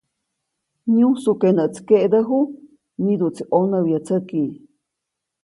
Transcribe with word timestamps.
Myujsu 0.91 1.31
ke 1.41 1.49
näʼtsi 1.57 1.81
keʼdäju, 1.87 2.39
miduʼtsi 3.03 3.43
ʼonäwyätsäki. 3.49 4.43